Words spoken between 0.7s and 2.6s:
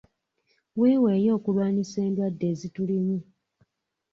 Weeweeyo okulwanyisa endwadde